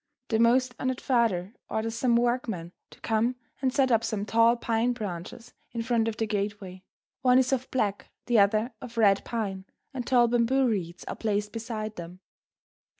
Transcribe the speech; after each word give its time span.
The 0.29 0.39
most 0.39 0.73
honoured 0.79 0.99
father 0.99 1.53
orders 1.69 1.93
some 1.93 2.15
workmen 2.15 2.71
to 2.89 2.99
come 3.01 3.35
and 3.61 3.71
set 3.71 3.91
up 3.91 4.03
some 4.03 4.25
tall 4.25 4.55
pine 4.55 4.93
branches 4.93 5.53
in 5.73 5.83
front 5.83 6.07
of 6.07 6.17
the 6.17 6.25
gateway. 6.25 6.81
One 7.21 7.37
is 7.37 7.53
of 7.53 7.69
black, 7.69 8.09
the 8.25 8.39
other 8.39 8.73
of 8.81 8.97
red 8.97 9.23
pine, 9.23 9.65
and 9.93 10.07
tall 10.07 10.27
bamboo 10.27 10.67
reeds 10.67 11.03
are 11.03 11.15
placed 11.15 11.51
beside 11.53 11.97
them. 11.97 12.19